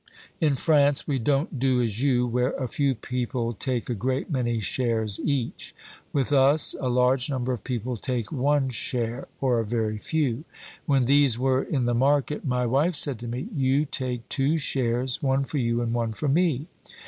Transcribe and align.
In 0.39 0.55
France 0.55 1.07
we 1.07 1.19
don't 1.19 1.59
do 1.59 1.79
as 1.79 2.01
you, 2.01 2.25
where 2.25 2.53
a 2.53 2.67
few 2.67 2.95
people 2.95 3.53
take 3.53 3.87
a 3.87 3.93
great 3.93 4.31
many 4.31 4.59
shares 4.59 5.19
each. 5.23 5.75
With 6.11 6.33
us 6.33 6.75
a 6.79 6.89
large 6.89 7.29
number 7.29 7.53
of 7.53 7.63
people 7.63 7.97
take 7.97 8.31
one 8.31 8.69
share 8.71 9.27
or 9.39 9.59
a 9.59 9.63
very 9.63 9.99
few. 9.99 10.43
When 10.87 11.05
these 11.05 11.37
were 11.37 11.61
in 11.61 11.85
the 11.85 11.93
market 11.93 12.43
my 12.43 12.65
wife 12.65 12.95
said 12.95 13.19
to 13.19 13.27
me, 13.27 13.47
'You 13.53 13.85
take 13.85 14.27
two 14.27 14.57
shares, 14.57 15.21
one 15.21 15.43
for 15.43 15.59
you 15.59 15.83
and 15.83 15.93
one 15.93 16.13
for 16.13 16.27
me.'" 16.27 16.65